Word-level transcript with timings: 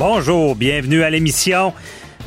Bonjour, 0.00 0.56
bienvenue 0.56 1.02
à 1.02 1.10
l'émission, 1.10 1.74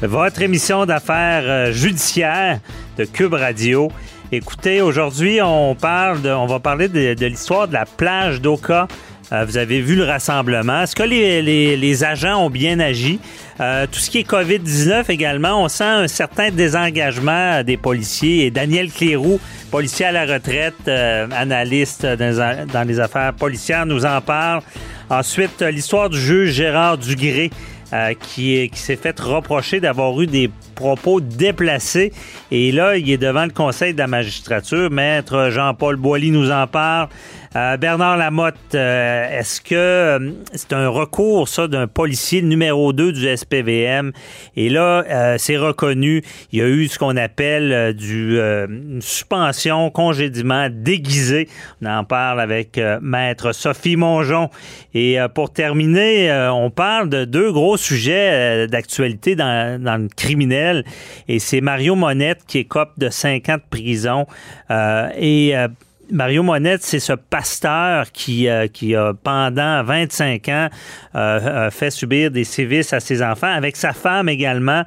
votre 0.04 0.44
émission 0.44 0.86
d'affaires 0.86 1.42
euh, 1.44 1.72
judiciaires 1.72 2.60
de 3.00 3.04
Cube 3.04 3.34
Radio. 3.34 3.92
Écoutez, 4.32 4.84
aujourd'hui, 4.84 5.42
on 5.42 5.74
parle 5.74 6.22
de, 6.22 6.30
on 6.30 6.46
va 6.46 6.60
parler 6.60 6.88
de, 6.88 7.26
l'histoire 7.26 7.68
de 7.68 7.74
la 7.74 7.88
plage 7.88 8.42
d'Oka. 8.42 8.88
Euh, 9.34 9.46
vous 9.46 9.58
avez 9.58 9.82
vu 9.82 9.96
le 9.96 10.04
rassemblement. 10.04 10.82
Est-ce 10.84 10.96
que 10.96 11.04
les, 11.04 12.04
agents 12.04 12.46
ont 12.46 12.50
bien 12.50 12.80
agi? 12.80 13.20
Euh, 13.60 13.88
tout 13.92 14.00
ce 14.00 14.10
qui 14.10 14.20
est 14.20 14.30
COVID-19 14.30 15.10
également, 15.10 15.64
on 15.64 15.68
sent 15.68 15.84
un 15.84 16.08
certain 16.08 16.52
désengagement 16.52 17.64
des 17.64 17.78
policiers. 17.78 18.46
Et 18.46 18.52
Daniel 18.52 18.92
Cléroux, 18.92 19.40
policier 19.72 20.06
à 20.06 20.12
la 20.12 20.26
retraite, 20.26 20.76
euh, 20.88 21.28
analyste 21.32 22.06
dans, 22.06 22.88
les 22.88 23.00
affaires 23.00 23.34
policières, 23.34 23.86
nous 23.86 24.06
en 24.06 24.22
parle. 24.22 24.62
Ensuite, 25.10 25.62
l'histoire 25.62 26.10
du 26.10 26.20
juge 26.20 26.52
Gérard 26.52 26.98
Dugré. 26.98 27.50
qui, 28.20 28.72
qui 28.74 28.80
s'est 28.80 28.96
fait 28.96 29.20
reprocher 29.20 29.80
d'avoir 29.80 30.20
eu 30.20 30.26
des 30.26 30.50
propos 30.74 31.22
déplacés. 31.22 32.12
Et 32.50 32.72
là, 32.72 32.98
il 32.98 33.08
est 33.12 33.18
devant 33.18 33.46
le 33.46 33.52
Conseil 33.52 33.94
de 33.94 34.00
la 34.00 34.08
magistrature. 34.08 34.90
Maître 34.90 35.50
Jean-Paul 35.52 35.98
Boilly 35.98 36.32
nous 36.32 36.50
en 36.50 36.66
parle. 36.66 37.10
Euh, 37.56 37.78
Bernard 37.78 38.18
Lamotte, 38.18 38.56
euh, 38.74 39.40
est-ce 39.40 39.62
que 39.62 39.76
euh, 39.76 40.32
c'est 40.54 40.74
un 40.74 40.88
recours, 40.88 41.48
ça, 41.48 41.68
d'un 41.68 41.86
policier 41.86 42.42
numéro 42.42 42.94
2 42.94 43.12
du 43.12 43.38
SPVM? 43.38 44.12
Et 44.56 44.70
là, 44.70 45.36
c'est 45.38 45.58
reconnu. 45.58 46.24
Il 46.52 46.60
y 46.60 46.62
a 46.62 46.68
eu 46.68 46.88
ce 46.88 46.98
qu'on 46.98 47.16
appelle 47.16 47.94
du, 47.94 48.40
une 48.40 49.02
suspension, 49.02 49.90
congédiement 49.92 50.68
déguisé. 50.72 51.48
On 51.82 51.86
en 51.86 52.04
parle 52.04 52.42
avec 52.42 52.80
Maître 53.02 53.52
Sophie 53.54 53.96
Mongeon. 53.96 54.50
Et 54.94 55.18
pour 55.34 55.52
terminer, 55.52 56.32
on 56.52 56.70
parle 56.70 57.10
de 57.10 57.26
deux 57.26 57.52
gros 57.52 57.78
sujets 57.78 58.68
d'actualité 58.68 59.36
dans, 59.36 59.80
le 59.82 60.08
criminel 60.16 60.84
et 61.28 61.40
c'est 61.40 61.62
Mario 61.62 61.96
Monette 61.96 62.42
qui 62.48 62.60
écope 62.60 62.92
de 62.98 63.10
5 63.10 63.50
ans 63.50 63.58
de 63.58 63.70
prison. 63.70 64.26
Et 64.70 65.56
Mario 66.14 66.44
Monette, 66.44 66.84
c'est 66.84 67.00
ce 67.00 67.14
pasteur 67.14 68.12
qui, 68.12 68.48
euh, 68.48 68.68
qui 68.68 68.96
a, 68.96 69.14
pendant 69.14 69.84
25 69.84 70.48
ans, 70.50 70.70
fait 71.72 71.92
subir 71.92 72.32
des 72.32 72.44
sévices 72.44 72.94
à 72.94 73.00
ses 73.00 73.22
enfants, 73.22 73.52
avec 73.54 73.76
sa 73.76 73.94
femme 73.94 74.30
également 74.30 74.84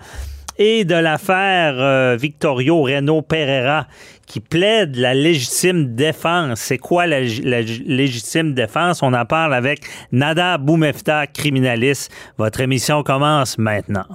et 0.59 0.87
de 0.87 0.95
l'affaire 0.95 2.17
Victorio 2.17 2.81
Reno 2.81 3.21
Pereira 3.21 3.87
qui 4.27 4.41
plaide 4.41 4.97
la 4.97 5.15
légitime 5.15 5.95
défense. 5.95 6.61
C'est 6.61 6.79
quoi 6.79 7.07
la, 7.07 7.21
légitime 7.21 8.55
défense? 8.55 9.03
On 9.03 9.13
en 9.15 9.25
parle 9.25 9.55
avec 9.55 9.81
Nada 10.13 10.59
Boumefta, 10.59 11.27
criminaliste. 11.27 12.11
Votre 12.37 12.61
émission 12.61 13.03
commence 13.03 13.57
maintenant. 13.57 14.07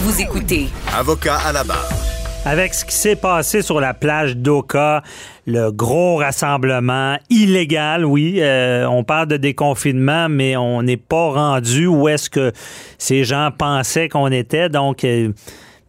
Vous 0.00 0.20
écoutez. 0.20 0.68
Avocat 0.94 1.38
à 1.38 1.52
la 1.52 1.64
barre. 1.64 2.13
Avec 2.46 2.74
ce 2.74 2.84
qui 2.84 2.94
s'est 2.94 3.16
passé 3.16 3.62
sur 3.62 3.80
la 3.80 3.94
plage 3.94 4.36
d'Oka, 4.36 5.02
le 5.46 5.70
gros 5.70 6.16
rassemblement 6.16 7.16
illégal, 7.30 8.04
oui, 8.04 8.36
euh, 8.40 8.84
on 8.86 9.02
parle 9.02 9.28
de 9.28 9.38
déconfinement, 9.38 10.28
mais 10.28 10.54
on 10.54 10.82
n'est 10.82 10.98
pas 10.98 11.30
rendu 11.30 11.86
où 11.86 12.06
est-ce 12.06 12.28
que 12.28 12.52
ces 12.98 13.24
gens 13.24 13.50
pensaient 13.56 14.10
qu'on 14.10 14.30
était. 14.30 14.68
Donc, 14.68 15.04
euh, 15.04 15.32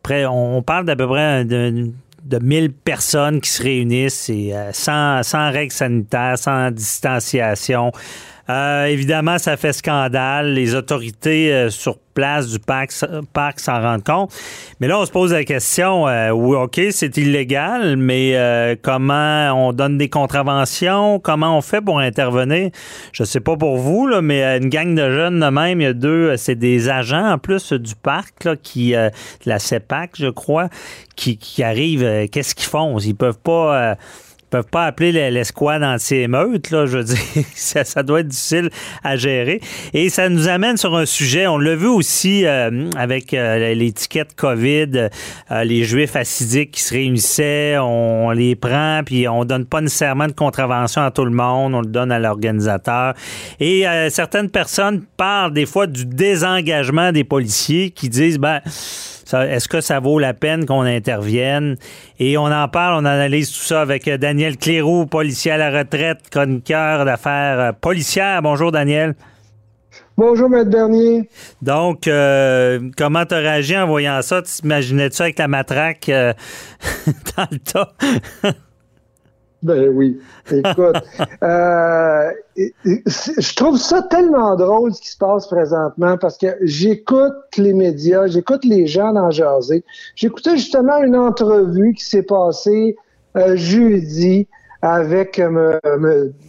on 0.10 0.62
parle 0.62 0.86
d'à 0.86 0.96
peu 0.96 1.08
près 1.08 1.44
de, 1.44 1.92
de 2.24 2.40
1000 2.40 2.72
personnes 2.72 3.42
qui 3.42 3.50
se 3.50 3.62
réunissent 3.62 4.30
et 4.30 4.54
euh, 4.54 4.72
sans, 4.72 5.24
sans 5.24 5.52
règles 5.52 5.74
sanitaires, 5.74 6.38
sans 6.38 6.72
distanciation. 6.72 7.92
Euh, 8.50 8.86
évidemment, 8.86 9.38
ça 9.38 9.58
fait 9.58 9.74
scandale. 9.74 10.54
Les 10.54 10.76
autorités 10.76 11.52
euh, 11.52 11.70
sur 11.70 11.98
place 12.14 12.48
du 12.48 12.60
parc, 12.60 12.92
parc 13.34 13.60
s'en 13.60 13.82
rendent 13.82 14.04
compte. 14.04 14.32
Mais 14.80 14.88
là, 14.88 15.00
on 15.00 15.06
se 15.06 15.12
pose 15.12 15.34
la 15.34 15.44
question, 15.44 16.08
euh, 16.08 16.30
oui, 16.30 16.56
OK, 16.56 16.80
c'est 16.92 17.18
illégal, 17.18 17.98
mais 17.98 18.78
comment 18.84 19.52
on 19.54 19.74
donne 19.74 19.98
des 19.98 20.08
contraventions? 20.08 21.20
Comment 21.20 21.58
on 21.58 21.62
fait 21.62 21.82
pour 21.82 22.00
intervenir? 22.00 22.70
Je 23.12 23.26
sais 23.26 23.42
pas 23.42 23.58
pour 23.58 23.78
vous, 23.78 24.08
là, 24.08 24.22
mais 24.22 24.44
une 24.58 24.70
gang 24.70 24.96
de 24.96 25.12
jeunes 25.12 25.42
de 25.42 25.48
même, 25.48 25.82
il 25.82 25.84
y 25.84 25.88
a 25.88 25.94
deux, 25.94 26.38
c'est 26.38 26.56
des 26.56 26.88
agents 26.88 27.34
en 27.34 27.38
plus 27.38 27.74
du 27.74 27.96
parc, 27.96 28.46
là, 28.46 28.56
qui, 28.56 28.96
la 29.46 29.60
CEPAC, 29.60 30.12
je 30.14 30.28
crois, 30.28 30.70
qui, 31.18 31.38
qui 31.38 31.64
arrivent. 31.64 32.30
Qu'est-ce 32.30 32.56
qu'ils 32.56 32.70
font? 32.70 32.98
Ils 33.00 33.16
peuvent 33.16 33.40
pas 33.40 33.98
peuvent 34.56 34.72
pas 34.72 34.86
appeler 34.86 35.12
l'escouade 35.32 35.84
anti-émeute, 35.84 36.72
là, 36.72 36.86
je 36.86 37.00
veux 37.00 37.04
dire, 37.04 37.18
ça, 37.56 38.04
doit 38.04 38.22
être 38.22 38.30
difficile 38.30 38.70
à 39.04 39.18
gérer. 39.18 39.60
Et 39.94 40.08
ça 40.08 40.30
nous 40.30 40.48
amène 40.48 40.78
sur 40.78 40.96
un 40.96 41.06
sujet, 41.06 41.46
on 41.46 41.58
l'a 41.58 41.76
vu 41.76 41.88
aussi 41.88 42.46
euh, 42.46 42.90
avec 42.96 43.34
euh, 43.34 43.74
l'étiquette 43.74 44.34
COVID, 44.34 45.10
euh, 45.52 45.64
les 45.66 45.84
Juifs 45.84 46.16
assidiques 46.16 46.72
qui 46.72 46.82
se 46.82 46.94
réunissaient, 46.94 47.78
on, 47.80 48.32
les 48.32 48.56
prend, 48.56 49.02
puis 49.06 49.28
on 49.28 49.44
donne 49.44 49.66
pas 49.66 49.82
nécessairement 49.82 50.28
de 50.28 50.32
contravention 50.32 51.02
à 51.02 51.12
tout 51.12 51.26
le 51.26 51.32
monde, 51.32 51.76
on 51.76 51.82
le 51.82 51.88
donne 51.88 52.14
à 52.14 52.20
l'organisateur. 52.20 53.14
Et 53.60 53.84
certaines 54.10 54.50
personnes 54.50 55.04
parlent 55.18 55.54
des 55.54 55.66
fois 55.66 55.86
du 55.86 56.06
désengagement 56.06 57.12
des 57.12 57.24
policiers 57.26 57.92
qui 57.92 58.08
disent, 58.08 58.40
ben, 58.40 58.62
est-ce 59.34 59.68
que 59.68 59.82
ça 59.82 60.00
vaut 60.00 60.20
la 60.20 60.34
peine 60.34 60.66
qu'on 60.66 60.82
intervienne? 60.82 61.78
Et 62.20 62.38
on 62.38 62.46
en 62.46 62.68
parle, 62.68 63.02
on 63.04 63.06
analyse 63.06 63.52
tout 63.52 63.64
ça 63.64 63.82
avec 63.82 64.08
euh, 64.08 64.18
Daniel 64.18 64.58
Cléroux, 64.58 65.06
policier 65.06 65.52
à 65.52 65.58
la 65.58 65.80
retraite, 65.80 66.30
chroniqueur 66.30 67.06
d'affaires 67.06 67.60
euh, 67.60 67.72
policières. 67.72 68.42
Bonjour, 68.42 68.72
Daniel. 68.72 69.16
Bonjour, 70.18 70.50
Maître 70.50 70.70
Bernier. 70.70 71.30
Donc, 71.62 72.08
euh, 72.08 72.80
comment 72.98 73.26
tu 73.26 73.34
as 73.34 73.40
réagi 73.40 73.78
en 73.78 73.88
voyant 73.88 74.22
ça? 74.22 74.42
Tu 74.42 74.64
imaginais-tu 74.64 75.22
avec 75.22 75.40
la 75.40 75.48
matraque 75.48 76.08
dans 77.38 77.48
le 77.52 77.60
tas? 77.60 77.94
Ben 79.66 79.90
oui. 79.90 80.20
Écoute, 80.52 80.98
euh, 81.44 82.30
je 82.56 83.56
trouve 83.56 83.78
ça 83.78 84.04
tellement 84.04 84.56
drôle 84.56 84.94
ce 84.94 85.02
qui 85.02 85.10
se 85.10 85.18
passe 85.18 85.48
présentement 85.48 86.18
parce 86.18 86.38
que 86.38 86.56
j'écoute 86.62 87.34
les 87.58 87.74
médias, 87.74 88.28
j'écoute 88.28 88.64
les 88.64 88.86
gens 88.86 89.12
dans 89.12 89.32
jaser. 89.32 89.84
J'écoutais 90.16 90.58
justement 90.58 91.02
une 91.02 91.16
entrevue 91.16 91.94
qui 91.94 92.06
s'est 92.06 92.22
passée 92.22 92.96
euh, 93.38 93.56
jeudi 93.56 94.48
avec 94.84 95.40
euh, 95.40 95.80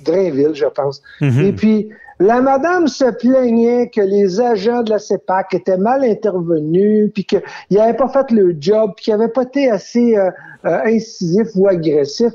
Drainville, 0.04 0.54
je 0.54 0.66
pense. 0.66 1.00
Mm-hmm. 1.22 1.44
Et 1.44 1.52
puis, 1.52 1.88
la 2.20 2.42
madame 2.42 2.86
se 2.86 3.10
plaignait 3.12 3.88
que 3.88 4.02
les 4.02 4.42
agents 4.42 4.82
de 4.82 4.90
la 4.90 4.98
CEPAC 4.98 5.54
étaient 5.54 5.78
mal 5.78 6.04
intervenus, 6.04 7.10
puis 7.14 7.24
qu'ils 7.24 7.42
n'avaient 7.70 7.96
pas 7.96 8.08
fait 8.08 8.30
le 8.30 8.54
job, 8.60 8.92
puis 8.94 9.06
qu'ils 9.06 9.16
n'avaient 9.16 9.32
pas 9.32 9.44
été 9.44 9.70
assez 9.70 10.18
euh, 10.18 10.30
incisifs 10.64 11.48
ou 11.54 11.66
agressifs. 11.66 12.34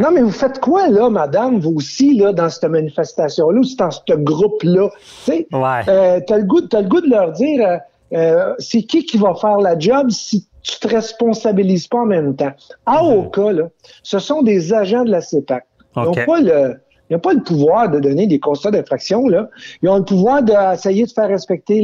Non, 0.00 0.10
mais 0.10 0.22
vous 0.22 0.30
faites 0.30 0.58
quoi, 0.58 0.88
là, 0.88 1.10
madame, 1.10 1.58
vous 1.58 1.74
aussi, 1.76 2.16
là, 2.16 2.32
dans 2.32 2.48
cette 2.48 2.70
manifestation-là, 2.70 3.60
ou 3.60 3.76
dans 3.76 3.90
ce 3.90 4.14
groupe-là? 4.14 4.88
Tu 5.24 5.32
sais, 5.32 5.46
euh, 5.52 6.20
t'as 6.26 6.38
le, 6.38 6.44
goût, 6.44 6.62
as 6.72 6.80
le 6.80 6.88
goût 6.88 7.00
de 7.00 7.10
leur 7.10 7.32
dire, 7.32 7.66
euh, 7.66 7.76
euh, 8.14 8.54
c'est 8.58 8.82
qui 8.82 9.04
qui 9.04 9.18
va 9.18 9.34
faire 9.34 9.58
la 9.58 9.78
job 9.78 10.10
si 10.10 10.46
tu 10.62 10.78
te 10.78 10.88
responsabilises 10.88 11.88
pas 11.88 11.98
en 11.98 12.06
même 12.06 12.34
temps? 12.36 12.52
À 12.86 13.02
mhm. 13.02 13.30
cas, 13.30 13.52
là, 13.52 13.68
ce 14.02 14.18
sont 14.18 14.42
des 14.42 14.72
agents 14.72 15.04
de 15.04 15.10
la 15.10 15.20
CEPAC. 15.20 15.64
Ils 15.96 16.02
n'ont 16.02 16.12
pas 16.14 16.40
le, 16.40 16.80
Ils 17.10 17.14
n'ont 17.14 17.20
pas 17.20 17.34
le 17.34 17.42
pouvoir 17.42 17.90
de 17.90 18.00
donner 18.00 18.26
des 18.26 18.40
constats 18.40 18.70
d'infraction. 18.70 19.28
Là. 19.28 19.50
Ils 19.82 19.90
ont 19.90 19.98
le 19.98 20.04
pouvoir 20.04 20.42
d'essayer 20.42 21.04
de 21.04 21.10
faire 21.10 21.28
respecter 21.28 21.82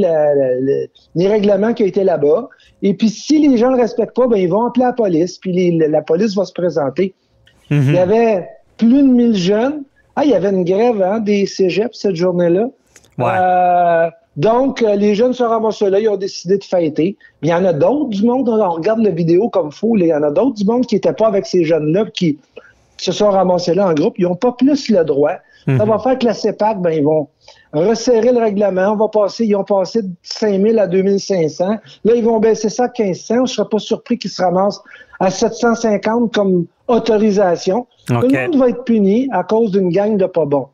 les 1.14 1.28
règlements 1.28 1.75
qui 1.75 1.82
ont 1.82 1.87
été 1.87 2.04
là-bas. 2.04 2.49
Et 2.81 2.94
puis, 2.94 3.11
si 3.11 3.46
les 3.46 3.58
gens 3.58 3.70
ne 3.70 3.76
le 3.76 3.82
respectent 3.82 4.16
pas, 4.16 4.28
ben, 4.28 4.38
ils 4.38 4.49
vont 4.49 4.64
appeler 4.64 4.87
la 4.87 4.94
police, 4.94 5.37
puis 5.37 5.76
la 5.76 6.00
police 6.00 6.34
va 6.34 6.46
se 6.46 6.54
présenter. 6.54 7.14
Mhm. 7.70 7.82
Il 7.88 7.94
y 7.94 7.98
avait 7.98 8.48
plus 8.76 9.02
de 9.02 9.08
1000 9.08 9.36
jeunes. 9.36 9.82
Ah, 10.16 10.24
il 10.24 10.30
y 10.30 10.34
avait 10.34 10.50
une 10.50 10.64
grève 10.64 11.02
hein, 11.02 11.20
des 11.20 11.46
cégeps 11.46 11.96
cette 11.98 12.16
journée-là. 12.16 12.68
Euh, 13.20 14.10
donc, 14.36 14.82
euh, 14.82 14.94
les 14.94 15.14
jeunes 15.16 15.32
se 15.32 15.42
ramassent 15.42 15.82
là, 15.82 15.98
ils 15.98 16.08
ont 16.08 16.16
décidé 16.16 16.58
de 16.58 16.64
fêter. 16.64 17.16
Mais 17.42 17.48
il 17.48 17.50
y 17.50 17.54
en 17.54 17.64
a 17.64 17.72
d'autres 17.72 18.10
du 18.10 18.24
monde, 18.24 18.48
on 18.48 18.70
regarde 18.70 19.00
la 19.00 19.10
vidéo 19.10 19.48
comme 19.48 19.72
fou, 19.72 19.96
il 19.96 20.06
y 20.06 20.14
en 20.14 20.22
a 20.22 20.30
d'autres 20.30 20.54
du 20.54 20.64
monde 20.64 20.86
qui 20.86 20.94
n'étaient 20.94 21.12
pas 21.12 21.26
avec 21.26 21.46
ces 21.46 21.64
jeunes-là, 21.64 22.06
qui 22.14 22.38
se 22.96 23.12
sont 23.12 23.30
ramassés 23.30 23.74
là 23.74 23.88
en 23.88 23.94
groupe. 23.94 24.14
Ils 24.18 24.24
n'ont 24.24 24.36
pas 24.36 24.52
plus 24.52 24.90
le 24.90 25.04
droit. 25.04 25.32
Ça 25.66 25.72
Mhm. 25.72 25.84
va 25.84 25.98
faire 25.98 26.18
que 26.18 26.24
la 26.24 26.34
CEPAC, 26.34 26.80
ben, 26.80 26.90
ils 26.90 27.04
vont 27.04 27.28
resserrer 27.72 28.32
le 28.32 28.38
règlement. 28.38 28.92
On 28.92 28.96
va 28.96 29.08
passer, 29.08 29.44
ils 29.44 29.54
ont 29.54 29.64
passé 29.64 30.02
de 30.02 30.08
5 30.22 30.60
000 30.62 30.78
à 30.78 30.86
2500. 30.86 31.76
Là, 32.04 32.14
ils 32.14 32.24
vont 32.24 32.38
baisser 32.38 32.70
ça 32.70 32.84
à 32.84 32.88
1500. 32.88 33.34
Je 33.34 33.40
ne 33.40 33.46
serais 33.46 33.68
pas 33.68 33.78
surpris 33.78 34.18
qu'ils 34.18 34.30
se 34.30 34.40
ramassent 34.40 34.80
à 35.20 35.30
750 35.30 36.32
comme 36.32 36.66
autorisation. 36.88 37.87
Tout 38.06 38.14
le 38.23 38.46
monde 38.49 38.56
va 38.56 38.69
être 38.70 38.85
puni 38.85 39.29
à 39.32 39.44
cause 39.44 39.70
d'une 39.70 39.90
gang 39.90 40.17
de 40.17 40.26
pas 40.26 40.44
bons. 40.46 40.69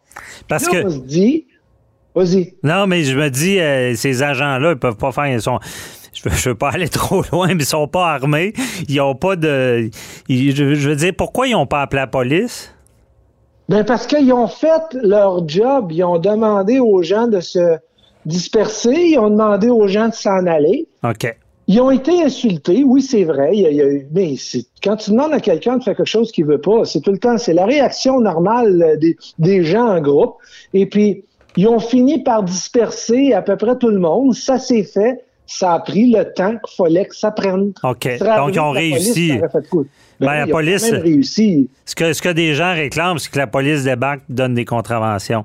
Parce 0.48 0.64
Là, 0.72 0.82
que. 0.82 0.86
on 0.86 0.90
se 0.90 0.98
dit, 0.98 1.46
vas-y. 2.14 2.54
Non, 2.62 2.86
mais 2.86 3.02
je 3.02 3.16
me 3.18 3.28
dis, 3.28 3.58
euh, 3.60 3.94
ces 3.96 4.22
agents-là, 4.22 4.72
ils 4.72 4.78
peuvent 4.78 4.96
pas 4.96 5.12
faire. 5.12 5.26
Ils 5.26 5.40
sont, 5.42 5.58
je, 6.12 6.48
veux, 6.48 6.54
pas 6.54 6.70
aller 6.72 6.88
trop 6.88 7.22
loin, 7.32 7.48
mais 7.48 7.54
ils 7.64 7.66
sont 7.66 7.88
pas 7.88 8.12
armés. 8.14 8.52
Ils 8.88 9.00
ont 9.00 9.14
pas 9.16 9.36
de. 9.36 9.90
ils- 10.28 10.54
je, 10.54 10.64
veux 10.88 10.96
dire, 10.96 11.12
pourquoi 11.16 11.48
ils 11.48 11.54
ont 11.54 11.66
pas 11.66 11.82
appelé 11.82 12.00
la 12.02 12.06
police? 12.06 12.70
Ben 13.68 13.82
parce 13.82 14.06
qu'ils 14.06 14.32
ont 14.32 14.46
fait 14.46 14.82
leur 15.02 15.48
job. 15.48 15.90
Ils 15.90 16.04
ont 16.04 16.18
demandé 16.18 16.78
aux 16.80 17.02
gens 17.02 17.26
de 17.26 17.40
se 17.40 17.78
disperser. 18.26 18.94
Ils 18.94 19.18
ont 19.18 19.30
demandé 19.30 19.68
aux 19.70 19.88
gens 19.88 20.08
de 20.08 20.14
s'en 20.14 20.46
aller. 20.46 20.86
OK. 21.02 21.34
Ils 21.66 21.80
ont 21.80 21.90
été 21.90 22.22
insultés, 22.22 22.82
oui, 22.84 23.00
c'est 23.00 23.24
vrai. 23.24 23.50
Il 23.54 23.60
y 23.60 23.66
a- 23.66 23.70
il 23.70 23.76
y 23.76 23.82
a- 23.82 24.02
mais 24.12 24.34
quand 24.82 24.96
tu 24.96 25.10
demandes 25.12 25.32
à 25.32 25.40
quelqu'un 25.40 25.78
de 25.78 25.82
faire 25.82 25.96
quelque 25.96 26.06
chose 26.06 26.30
qu'il 26.30 26.44
veut 26.44 26.60
pas, 26.60 26.84
c'est 26.84 27.00
tout 27.00 27.12
le 27.12 27.18
temps, 27.18 27.38
c'est 27.38 27.54
la 27.54 27.64
réaction 27.64 28.20
normale 28.20 28.82
euh, 28.82 28.96
des, 28.96 29.16
des 29.38 29.64
gens 29.64 29.86
en 29.88 30.00
groupe. 30.00 30.34
Et 30.74 30.84
puis, 30.86 31.24
ils 31.56 31.66
ont 31.66 31.78
fini 31.78 32.22
par 32.22 32.42
disperser 32.42 33.32
à 33.32 33.40
peu 33.42 33.56
près 33.56 33.78
tout 33.78 33.88
le 33.88 33.98
monde. 33.98 34.34
Ça 34.34 34.58
s'est 34.58 34.82
fait. 34.84 35.24
Ça 35.46 35.74
a 35.74 35.80
pris 35.80 36.10
le 36.10 36.24
temps 36.32 36.52
qu'il 36.52 36.74
fallait 36.76 37.04
que 37.06 37.14
ça 37.14 37.30
prenne. 37.30 37.72
OK. 37.82 38.08
Donc, 38.18 38.54
ils 38.54 38.60
ont 38.60 38.70
que 38.70 38.74
la 38.74 38.80
réussi. 38.80 39.28
police? 39.28 39.86
Ben, 40.20 40.26
la 40.26 40.44
quand 40.46 40.50
police- 40.52 40.90
réussi. 40.90 41.68
Ce 41.84 41.94
que, 41.94 42.12
ce 42.12 42.22
que 42.22 42.28
des 42.30 42.54
gens 42.54 42.72
réclament, 42.72 43.18
c'est 43.18 43.30
que 43.30 43.38
la 43.38 43.46
police 43.46 43.84
débarque, 43.84 44.22
donne 44.28 44.54
des 44.54 44.64
contraventions. 44.64 45.44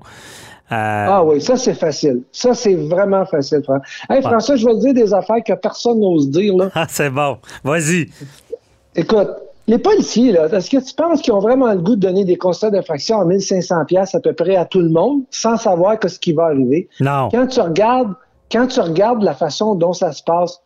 Euh, 0.72 0.76
Ah 1.10 1.24
oui, 1.24 1.42
ça 1.42 1.56
c'est 1.58 1.74
facile. 1.74 2.22
Ça 2.32 2.54
c'est 2.54 2.76
vraiment 2.76 3.26
facile. 3.26 3.62
Fran- 3.64 3.80
Hey, 4.10 4.22
François, 4.22 4.56
je 4.56 4.66
vais 4.66 4.74
te 4.74 4.80
dire 4.80 4.94
des 4.94 5.14
affaires 5.14 5.44
que 5.46 5.54
personne 5.54 6.00
n'ose 6.00 6.30
dire. 6.30 6.56
Là. 6.56 6.70
ah, 6.76 6.86
c'est 6.90 7.10
bon. 7.10 7.38
Vas-y. 7.64 8.10
Écoute, 8.96 9.30
les 9.68 9.78
policiers, 9.78 10.32
là, 10.32 10.48
est-ce 10.52 10.70
que 10.70 10.78
tu 10.84 10.94
penses 10.96 11.22
qu'ils 11.22 11.34
ont 11.34 11.40
vraiment 11.40 11.72
le 11.72 11.80
goût 11.80 11.96
de 11.96 12.02
donner 12.02 12.26
des 12.26 12.38
constats 12.38 12.72
d'infraction 12.72 13.20
à 13.22 13.26
1500 13.26 13.86
pièces 13.86 14.16
à 14.16 14.20
peu 14.20 14.34
près 14.34 14.56
à 14.56 14.66
tout 14.66 14.82
le 14.82 14.90
monde 14.90 15.22
sans 15.30 15.58
savoir 15.58 16.00
que 16.00 16.08
ce 16.08 16.20
qui 16.20 16.34
va 16.34 16.46
arriver? 16.46 16.88
Non. 17.00 17.30
Quand 17.32 17.46
tu 17.48 17.60
regardes, 17.62 18.14
quand 18.52 18.68
tu 18.68 18.80
regardes 18.80 19.22
la 19.24 19.36
façon 19.36 19.76
dont 19.76 19.94
ça 19.94 20.12
se 20.12 20.24
passe, 20.24 20.60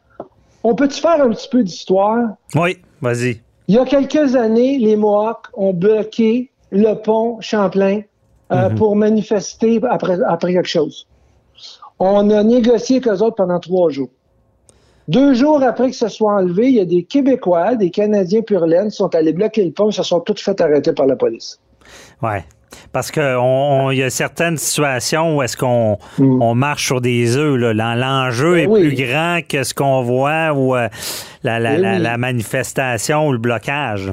on 0.64 0.74
peut-tu 0.76 1.02
faire 1.02 1.22
un 1.22 1.30
petit 1.32 1.50
peu 1.50 1.64
d'histoire? 1.64 2.30
Oui, 2.56 2.78
vas-y. 3.02 3.42
Il 3.68 3.76
y 3.76 3.78
a 3.78 3.86
quelques 3.86 4.36
années, 4.36 4.78
les 4.78 4.96
Mohawks 4.96 5.48
ont 5.56 5.74
bloqué 5.74 6.50
le 6.72 6.94
pont 6.96 7.38
Champlain 7.42 8.02
euh, 8.54 8.70
pour 8.70 8.96
manifester 8.96 9.80
après, 9.90 10.18
après 10.28 10.54
quelque 10.54 10.70
chose. 10.70 11.08
On 12.00 12.30
a 12.30 12.44
négocié 12.44 12.98
avec 12.98 13.08
eux 13.08 13.22
autres 13.24 13.36
pendant 13.36 13.60
trois 13.60 13.90
jours. 13.90 14.10
Deux 15.08 15.34
jours 15.34 15.62
après 15.64 15.90
que 15.90 15.96
ce 15.96 16.08
soit 16.08 16.34
enlevé, 16.36 16.68
il 16.70 16.76
y 16.76 16.80
a 16.80 16.86
des 16.86 17.04
Québécois, 17.04 17.76
des 17.76 17.90
Canadiens 17.90 18.42
pur 18.42 18.66
laine, 18.66 18.90
qui 18.90 18.96
sont 18.96 19.14
allés 19.16 19.34
bloquer 19.34 19.66
le 19.66 19.72
pont 19.72 19.90
et 19.90 19.92
se 19.92 20.04
sont 20.04 20.22
tous 20.22 20.42
fait 20.42 20.60
arrêter 20.62 20.94
par 20.94 21.06
la 21.08 21.16
police. 21.16 21.60
Ouais. 22.22 22.44
Parce 22.92 23.12
qu'il 23.12 23.22
y 23.22 24.02
a 24.04 24.10
certaines 24.10 24.58
situations 24.58 25.38
où 25.38 25.44
est-ce 25.44 25.56
qu'on 25.58 25.98
Mm. 26.18 26.42
on 26.42 26.56
marche 26.56 26.86
sur 26.88 27.02
des 27.02 27.38
œufs. 27.38 27.56
L'enjeu 27.60 28.60
est 28.60 28.66
Ben 28.68 28.72
oui. 28.74 28.88
plus 28.96 29.06
grand 29.06 29.40
que 29.48 29.64
ce 29.64 29.74
qu'on 29.76 30.02
voit 30.02 30.54
ou 30.54 30.76
euh, 30.76 30.88
la, 31.44 31.60
la- 31.60 31.78
Ben 31.78 32.02
la 32.02 32.18
manifestation 32.18 33.28
ou 33.28 33.32
le 33.34 33.38
blocage. 33.38 34.12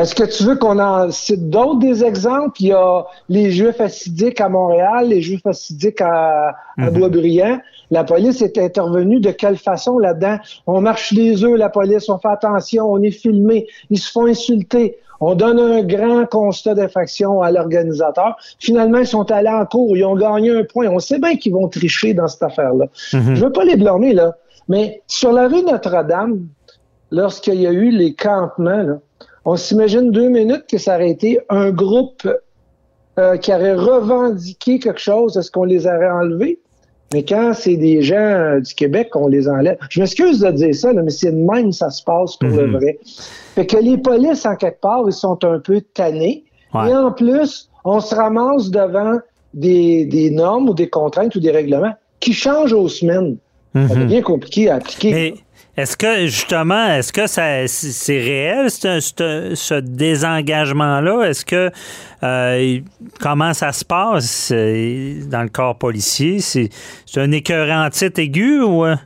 Est-ce 0.00 0.14
que 0.14 0.24
tu 0.24 0.44
veux 0.44 0.56
qu'on 0.56 0.78
en 0.78 1.10
cite 1.10 1.50
d'autres 1.50 1.78
des 1.78 2.02
exemples? 2.02 2.54
Il 2.60 2.68
y 2.68 2.72
a 2.72 3.04
les 3.28 3.50
Juifs 3.50 3.82
assidiques 3.82 4.40
à 4.40 4.48
Montréal, 4.48 5.08
les 5.08 5.20
Juifs 5.20 5.44
assidiques 5.44 6.00
à, 6.00 6.54
à 6.78 6.90
Boisbriand. 6.90 7.58
La 7.90 8.04
police 8.04 8.40
est 8.40 8.56
intervenue 8.56 9.20
de 9.20 9.30
quelle 9.30 9.58
façon 9.58 9.98
là-dedans? 9.98 10.38
On 10.66 10.80
marche 10.80 11.12
les 11.12 11.44
œufs, 11.44 11.54
la 11.58 11.68
police, 11.68 12.08
on 12.08 12.18
fait 12.18 12.28
attention, 12.28 12.90
on 12.90 13.02
est 13.02 13.10
filmé, 13.10 13.66
ils 13.90 13.98
se 13.98 14.10
font 14.10 14.24
insulter. 14.24 14.96
On 15.20 15.34
donne 15.34 15.58
un 15.58 15.82
grand 15.82 16.24
constat 16.24 16.76
d'infraction 16.76 17.42
à 17.42 17.50
l'organisateur. 17.50 18.38
Finalement, 18.58 19.00
ils 19.00 19.06
sont 19.06 19.30
allés 19.30 19.50
en 19.50 19.66
cours, 19.66 19.94
ils 19.98 20.04
ont 20.06 20.16
gagné 20.16 20.50
un 20.50 20.64
point. 20.64 20.88
On 20.88 20.98
sait 20.98 21.18
bien 21.18 21.36
qu'ils 21.36 21.52
vont 21.52 21.68
tricher 21.68 22.14
dans 22.14 22.26
cette 22.26 22.42
affaire-là. 22.42 22.86
Je 23.10 23.44
veux 23.44 23.52
pas 23.52 23.64
les 23.64 23.76
blâmer, 23.76 24.14
là. 24.14 24.34
Mais 24.66 25.02
sur 25.06 25.30
la 25.30 25.46
rue 25.46 25.62
Notre-Dame, 25.62 26.46
lorsqu'il 27.10 27.60
y 27.60 27.66
a 27.66 27.72
eu 27.72 27.90
les 27.90 28.14
campements, 28.14 28.82
là, 28.82 28.94
on 29.44 29.56
s'imagine 29.56 30.10
deux 30.10 30.28
minutes 30.28 30.64
que 30.68 30.78
ça 30.78 30.96
aurait 30.96 31.10
été 31.10 31.40
un 31.48 31.70
groupe 31.70 32.28
euh, 33.18 33.36
qui 33.36 33.52
aurait 33.52 33.74
revendiqué 33.74 34.78
quelque 34.78 35.00
chose, 35.00 35.36
est-ce 35.36 35.50
qu'on 35.50 35.64
les 35.64 35.86
aurait 35.86 36.10
enlevés? 36.10 36.58
Mais 37.12 37.24
quand 37.24 37.52
c'est 37.54 37.76
des 37.76 38.02
gens 38.02 38.14
euh, 38.14 38.60
du 38.60 38.72
Québec, 38.72 39.10
on 39.16 39.26
les 39.26 39.48
enlève. 39.48 39.76
Je 39.90 40.00
m'excuse 40.00 40.40
de 40.40 40.50
dire 40.52 40.74
ça, 40.74 40.92
là, 40.92 41.02
mais 41.02 41.10
c'est 41.10 41.32
de 41.32 41.36
même 41.36 41.72
ça 41.72 41.90
se 41.90 42.04
passe 42.04 42.36
pour 42.36 42.50
le 42.50 42.70
vrai. 42.70 42.98
Fait 43.54 43.66
que 43.66 43.76
les 43.78 43.98
polices, 43.98 44.46
en 44.46 44.54
quelque 44.54 44.80
part, 44.80 45.02
ils 45.06 45.12
sont 45.12 45.44
un 45.44 45.58
peu 45.58 45.80
tannés. 45.80 46.44
Ouais. 46.72 46.90
Et 46.90 46.94
en 46.94 47.10
plus, 47.10 47.68
on 47.84 47.98
se 47.98 48.14
ramasse 48.14 48.70
devant 48.70 49.18
des, 49.54 50.04
des 50.04 50.30
normes 50.30 50.68
ou 50.68 50.74
des 50.74 50.88
contraintes 50.88 51.34
ou 51.34 51.40
des 51.40 51.50
règlements 51.50 51.94
qui 52.20 52.32
changent 52.32 52.72
aux 52.72 52.88
semaines. 52.88 53.38
Ça 53.74 53.94
devient 53.94 54.22
compliqué 54.22 54.68
à 54.68 54.76
appliquer. 54.76 55.12
Mais 55.12 55.34
est-ce 55.76 55.96
que, 55.96 56.26
justement, 56.26 56.88
est-ce 56.88 57.12
que 57.12 57.26
ça, 57.26 57.66
c'est 57.66 58.18
réel, 58.18 58.70
ce, 58.70 59.80
désengagement-là? 59.80 61.28
Est-ce 61.28 61.44
que, 61.44 61.70
euh, 62.22 62.78
comment 63.20 63.54
ça 63.54 63.72
se 63.72 63.84
passe 63.84 64.50
euh, 64.52 65.20
dans 65.30 65.42
le 65.42 65.48
corps 65.48 65.76
policier? 65.76 66.40
C'est 66.40 66.68
c'est 67.06 67.20
un 67.20 67.32
écœurantite 67.32 68.18
aigu 68.18 68.60
ou... 68.60 68.84
euh? 68.84 68.96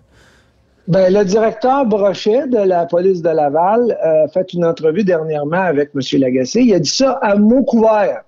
Ben, 0.87 1.13
le 1.13 1.25
directeur 1.25 1.87
Brochet 1.87 2.47
de 2.47 2.59
la 2.59 2.85
police 2.85 3.23
de 3.23 3.31
Laval 3.31 3.97
a 4.03 4.29
fait 4.29 4.53
une 4.53 4.67
entrevue 4.67 5.05
dernièrement 5.05 5.63
avec 5.63 5.91
M. 5.95 6.21
Lagacé. 6.21 6.61
Il 6.61 6.75
a 6.75 6.79
dit 6.79 6.91
ça 6.91 7.13
à 7.23 7.37
mot 7.37 7.63
couvert. 7.63 8.23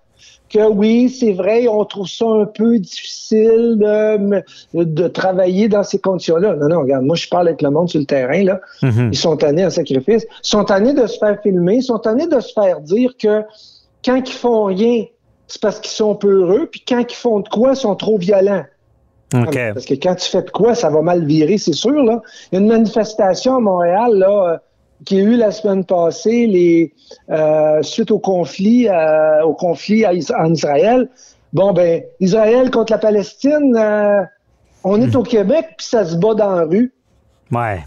Que 0.48 0.68
oui, 0.68 1.08
c'est 1.08 1.32
vrai, 1.32 1.66
on 1.66 1.84
trouve 1.84 2.06
ça 2.06 2.24
un 2.26 2.44
peu 2.44 2.78
difficile 2.78 3.78
de, 3.78 4.44
de 4.74 5.08
travailler 5.08 5.68
dans 5.68 5.82
ces 5.82 5.98
conditions-là. 5.98 6.54
Non, 6.54 6.68
non, 6.68 6.80
regarde, 6.82 7.04
moi, 7.04 7.16
je 7.16 7.28
parle 7.28 7.48
avec 7.48 7.62
le 7.62 7.70
monde 7.70 7.88
sur 7.88 7.98
le 7.98 8.06
terrain, 8.06 8.44
là. 8.44 8.60
Ils 8.82 9.16
sont 9.16 9.36
tannés 9.36 9.66
en 9.66 9.70
sacrifice. 9.70 10.24
Ils 10.44 10.48
sont 10.48 10.64
tannés 10.64 10.94
de 10.94 11.06
se 11.06 11.18
faire 11.18 11.40
filmer. 11.42 11.76
Ils 11.76 11.82
sont 11.82 11.98
tannés 11.98 12.28
de 12.28 12.38
se 12.38 12.52
faire 12.52 12.80
dire 12.80 13.12
que 13.18 13.42
quand 14.04 14.16
ils 14.16 14.32
font 14.32 14.64
rien, 14.64 15.04
c'est 15.48 15.60
parce 15.60 15.80
qu'ils 15.80 15.90
sont 15.90 16.14
peu 16.14 16.42
heureux. 16.42 16.68
Puis 16.70 16.84
quand 16.86 17.00
ils 17.00 17.14
font 17.14 17.40
de 17.40 17.48
quoi, 17.48 17.70
ils 17.72 17.76
sont 17.76 17.96
trop 17.96 18.18
violents. 18.18 18.64
OK. 19.34 19.58
Parce 19.74 19.86
que 19.86 19.94
quand 19.94 20.14
tu 20.14 20.30
fais 20.30 20.42
de 20.42 20.50
quoi, 20.50 20.74
ça 20.74 20.88
va 20.90 21.02
mal 21.02 21.24
virer, 21.24 21.58
c'est 21.58 21.72
sûr. 21.72 22.02
Là. 22.04 22.22
Il 22.52 22.54
y 22.54 22.58
a 22.58 22.60
une 22.60 22.68
manifestation 22.68 23.56
à 23.56 23.60
Montréal 23.60 24.14
là, 24.14 24.62
euh, 25.00 25.04
qui 25.04 25.18
a 25.18 25.22
eu 25.22 25.36
la 25.36 25.50
semaine 25.50 25.84
passée 25.84 26.46
les, 26.46 26.92
euh, 27.30 27.82
suite 27.82 28.10
au 28.10 28.18
conflit, 28.18 28.88
euh, 28.88 29.44
au 29.44 29.54
conflit 29.54 30.06
en 30.06 30.52
Israël. 30.52 31.08
Bon, 31.52 31.72
ben, 31.72 32.02
Israël 32.20 32.70
contre 32.70 32.92
la 32.92 32.98
Palestine, 32.98 33.76
euh, 33.76 34.22
on 34.84 35.00
est 35.00 35.14
au 35.16 35.22
Québec, 35.22 35.66
puis 35.78 35.86
ça 35.86 36.04
se 36.04 36.16
bat 36.16 36.34
dans 36.34 36.54
la 36.54 36.64
rue. 36.64 36.92
Ouais. 37.50 37.80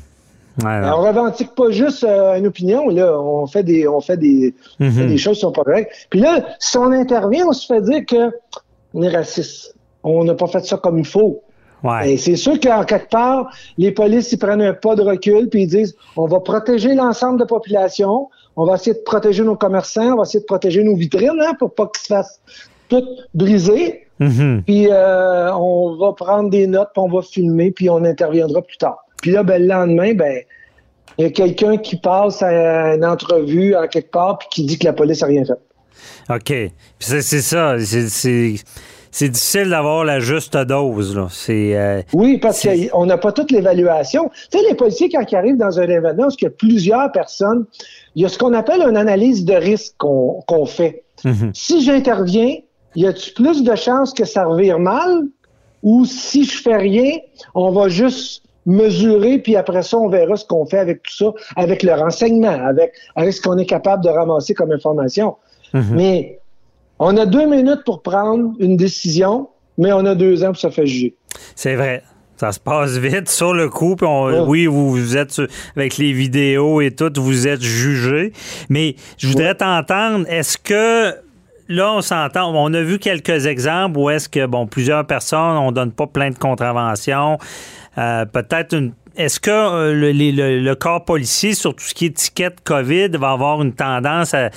Ouais. 0.63 0.81
On 0.83 1.01
revendique 1.01 1.55
pas 1.55 1.71
juste 1.71 2.03
une 2.03 2.47
opinion, 2.47 2.89
là. 2.89 3.17
On 3.17 3.47
fait 3.47 3.63
des, 3.63 3.87
on 3.87 4.01
fait 4.01 4.17
des, 4.17 4.53
on 4.81 4.91
fait 4.91 5.07
des 5.07 5.17
choses 5.17 5.35
qui 5.35 5.41
sont 5.41 5.53
pas 5.53 5.63
correctes. 5.63 6.07
Puis 6.09 6.19
là, 6.19 6.45
si 6.59 6.77
on 6.77 6.91
intervient, 6.91 7.45
on 7.47 7.53
se 7.53 7.65
fait 7.65 7.81
dire 7.81 8.05
que 8.05 8.31
on 8.93 9.03
est 9.03 9.15
raciste. 9.15 9.75
On 10.03 10.25
n'a 10.25 10.33
pas 10.33 10.47
fait 10.47 10.65
ça 10.65 10.75
comme 10.77 10.97
il 10.99 11.07
faut. 11.07 11.41
Ouais. 11.83 12.11
Et 12.11 12.17
c'est 12.17 12.35
sûr 12.35 12.59
qu'en 12.59 12.83
quelque 12.83 13.09
part, 13.09 13.49
les 13.77 13.91
polices 13.91 14.31
ils 14.31 14.37
prennent 14.37 14.61
un 14.61 14.73
pas 14.73 14.95
de 14.95 15.01
recul 15.01 15.49
puis 15.49 15.63
ils 15.63 15.67
disent 15.67 15.95
on 16.17 16.25
va 16.25 16.39
protéger 16.39 16.93
l'ensemble 16.93 17.35
de 17.37 17.43
la 17.43 17.47
population, 17.47 18.29
on 18.55 18.65
va 18.65 18.75
essayer 18.75 18.93
de 18.93 19.03
protéger 19.05 19.43
nos 19.43 19.55
commerçants, 19.55 20.13
on 20.13 20.17
va 20.17 20.23
essayer 20.23 20.41
de 20.41 20.45
protéger 20.45 20.83
nos 20.83 20.95
vitrines 20.95 21.39
hein, 21.41 21.53
pour 21.57 21.73
pas 21.73 21.87
qu'ils 21.87 22.01
se 22.01 22.07
fassent 22.07 22.41
toutes 22.89 23.07
briser. 23.33 24.05
Mhm. 24.19 24.63
Puis 24.65 24.87
euh, 24.89 25.53
on 25.53 25.95
va 25.95 26.11
prendre 26.13 26.49
des 26.49 26.67
notes, 26.67 26.89
puis 26.93 27.01
on 27.01 27.09
va 27.09 27.21
filmer, 27.21 27.71
puis 27.71 27.89
on 27.89 28.03
interviendra 28.03 28.61
plus 28.61 28.77
tard. 28.77 28.97
Puis 29.21 29.31
là, 29.31 29.43
ben, 29.43 29.61
le 29.61 29.67
lendemain, 29.67 30.13
ben 30.13 30.41
il 31.17 31.23
y 31.23 31.25
a 31.25 31.31
quelqu'un 31.31 31.77
qui 31.77 31.97
passe 31.97 32.41
à 32.41 32.95
une 32.95 33.05
entrevue 33.05 33.75
en 33.75 33.87
quelque 33.87 34.11
part 34.11 34.37
puis 34.37 34.47
qui 34.49 34.65
dit 34.65 34.79
que 34.79 34.85
la 34.85 34.93
police 34.93 35.21
a 35.21 35.25
rien 35.25 35.43
fait. 35.43 35.59
OK. 36.29 36.71
C'est 36.99 37.21
ça. 37.21 37.75
C'est 37.79 38.55
c'est 39.11 39.29
difficile 39.29 39.69
d'avoir 39.69 40.05
la 40.05 40.19
juste 40.19 40.55
dose. 40.57 41.15
Là. 41.15 41.27
Euh, 41.49 42.01
oui, 42.13 42.37
parce 42.37 42.65
qu'on 42.65 43.05
n'a 43.05 43.17
pas 43.17 43.31
toute 43.31 43.51
l'évaluation. 43.51 44.29
Tu 44.51 44.57
sais, 44.57 44.65
les 44.67 44.75
policiers, 44.75 45.09
quand 45.09 45.23
ils 45.31 45.35
arrivent 45.35 45.57
dans 45.57 45.79
un 45.79 45.87
événement, 45.87 46.23
parce 46.23 46.35
qu'il 46.35 46.47
y 46.47 46.51
a 46.51 46.55
plusieurs 46.55 47.11
personnes, 47.11 47.65
il 48.15 48.23
y 48.23 48.25
a 48.25 48.29
ce 48.29 48.37
qu'on 48.37 48.53
appelle 48.53 48.81
une 48.81 48.97
analyse 48.97 49.45
de 49.45 49.53
risque 49.53 49.95
qu'on 49.97 50.65
fait. 50.65 51.03
Mhm. 51.25 51.51
Si 51.53 51.83
j'interviens, 51.83 52.57
y 52.95 53.05
a-t-il 53.05 53.33
plus 53.33 53.63
de 53.63 53.75
chances 53.75 54.13
que 54.13 54.25
ça 54.25 54.45
revire 54.45 54.79
mal? 54.79 55.23
Ou 55.81 56.05
si 56.05 56.43
je 56.43 56.61
fais 56.61 56.77
rien, 56.77 57.17
on 57.55 57.71
va 57.71 57.87
juste 57.87 58.43
mesurer, 58.65 59.39
puis 59.39 59.55
après 59.55 59.81
ça, 59.81 59.97
on 59.97 60.09
verra 60.09 60.35
ce 60.35 60.45
qu'on 60.45 60.65
fait 60.65 60.77
avec 60.77 61.01
tout 61.03 61.13
ça, 61.13 61.33
avec 61.55 61.83
le 61.83 61.93
renseignement, 61.93 62.65
avec, 62.67 62.91
avec 63.15 63.33
ce 63.33 63.41
qu'on 63.41 63.57
est 63.57 63.65
capable 63.65 64.03
de 64.03 64.09
ramasser 64.09 64.53
comme 64.53 64.71
information. 64.71 65.37
Mhm. 65.73 65.85
Mais 65.91 66.38
on 66.99 67.17
a 67.17 67.25
deux 67.25 67.45
minutes 67.45 67.83
pour 67.85 68.01
prendre 68.01 68.53
une 68.59 68.77
décision, 68.77 69.49
mais 69.77 69.91
on 69.93 70.05
a 70.05 70.15
deux 70.15 70.43
ans 70.43 70.47
pour 70.47 70.57
se 70.57 70.69
faire 70.69 70.85
juger. 70.85 71.15
C'est 71.55 71.75
vrai. 71.75 72.03
Ça 72.37 72.53
se 72.53 72.59
passe 72.59 72.97
vite 72.97 73.29
sur 73.29 73.53
le 73.53 73.67
coup. 73.69 73.97
Puis 73.97 74.07
Oui, 74.47 74.65
vous, 74.65 74.91
vous, 74.91 75.17
êtes 75.17 75.41
avec 75.75 75.97
les 75.97 76.13
vidéos 76.13 76.79
et 76.79 76.91
tout, 76.91 77.11
vous 77.17 77.47
êtes 77.47 77.61
jugé. 77.61 78.31
Mais 78.69 78.95
je 79.17 79.27
voudrais 79.27 79.55
t'entendre. 79.55 80.25
Est-ce 80.29 80.57
que 80.57 81.15
là, 81.69 81.93
on 81.93 82.01
s'entend. 82.01 82.53
On 82.53 82.73
a 82.73 82.81
vu 82.81 82.99
quelques 82.99 83.45
exemples 83.45 83.97
où 83.97 84.09
est-ce 84.09 84.27
que 84.27 84.45
bon, 84.45 84.67
plusieurs 84.67 85.05
personnes, 85.05 85.57
on 85.57 85.71
donne 85.71 85.91
pas 85.91 86.07
plein 86.07 86.31
de 86.31 86.37
contraventions. 86.37 87.37
Euh, 87.97 88.25
peut-être 88.25 88.75
une 88.75 88.93
est-ce 89.15 89.39
que 89.39 89.49
euh, 89.49 90.13
le, 90.13 90.73
corps 90.75 91.05
policier, 91.05 91.53
sur 91.53 91.75
tout 91.75 91.83
ce 91.83 91.93
qui 91.93 92.05
est 92.05 92.09
étiquette 92.09 92.59
COVID, 92.63 93.09
va 93.09 93.31
avoir 93.31 93.61
une 93.61 93.73
tendance 93.73 94.33
à, 94.33 94.49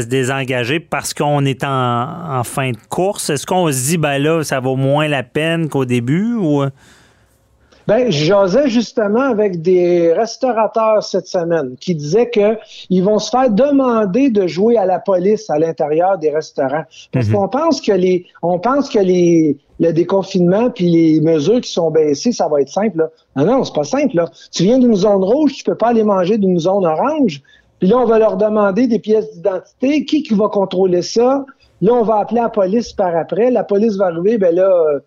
se 0.00 0.06
désengager 0.06 0.80
parce 0.80 1.14
qu'on 1.14 1.44
est 1.44 1.64
en, 1.64 2.42
fin 2.44 2.70
de 2.70 2.78
course? 2.88 3.30
Est-ce 3.30 3.46
qu'on 3.46 3.70
se 3.70 3.84
dit, 3.86 3.98
ben 3.98 4.18
là, 4.18 4.42
ça 4.42 4.60
vaut 4.60 4.76
moins 4.76 5.08
la 5.08 5.22
peine 5.22 5.68
qu'au 5.68 5.84
début? 5.84 6.36
Ben, 7.90 8.08
j'osais 8.08 8.68
justement 8.68 9.30
avec 9.30 9.62
des 9.62 10.12
restaurateurs 10.12 11.02
cette 11.02 11.26
semaine 11.26 11.74
qui 11.80 11.96
disaient 11.96 12.30
qu'ils 12.30 13.02
vont 13.02 13.18
se 13.18 13.30
faire 13.30 13.50
demander 13.50 14.30
de 14.30 14.46
jouer 14.46 14.76
à 14.76 14.86
la 14.86 15.00
police 15.00 15.50
à 15.50 15.58
l'intérieur 15.58 16.16
des 16.16 16.30
restaurants. 16.30 16.84
Parce 17.10 17.26
mhm. 17.26 17.34
qu'on 17.34 17.48
pense 17.48 17.80
que 17.80 17.90
les, 17.90 18.26
on 18.44 18.60
pense 18.60 18.88
que 18.90 19.00
les, 19.00 19.58
le 19.80 19.92
déconfinement 19.92 20.70
puis 20.70 20.88
les 20.88 21.20
mesures 21.20 21.60
qui 21.60 21.72
sont 21.72 21.90
baissées, 21.90 22.30
ça 22.30 22.46
va 22.46 22.60
être 22.60 22.68
simple. 22.68 22.98
Là. 22.98 23.08
Non, 23.34 23.44
non, 23.44 23.64
c'est 23.64 23.74
pas 23.74 23.82
simple. 23.82 24.14
Là. 24.14 24.30
Tu 24.52 24.62
viens 24.62 24.78
d'une 24.78 24.94
zone 24.94 25.24
rouge, 25.24 25.54
tu 25.54 25.64
peux 25.64 25.74
pas 25.76 25.88
aller 25.88 26.04
manger 26.04 26.38
d'une 26.38 26.60
zone 26.60 26.86
orange. 26.86 27.42
Puis 27.80 27.88
là, 27.88 27.98
on 27.98 28.06
va 28.06 28.20
leur 28.20 28.36
demander 28.36 28.86
des 28.86 29.00
pièces 29.00 29.32
d'identité. 29.32 30.04
Qui 30.04 30.22
qui 30.22 30.34
va 30.34 30.46
contrôler 30.46 31.02
ça? 31.02 31.44
Là, 31.82 31.92
on 31.92 32.04
va 32.04 32.18
appeler 32.18 32.40
la 32.40 32.50
police 32.50 32.92
par 32.92 33.16
après. 33.16 33.50
La 33.50 33.64
police 33.64 33.96
va 33.96 34.06
arriver, 34.06 34.38
ben 34.38 34.54
là, 34.54 34.70
euh, 34.70 35.00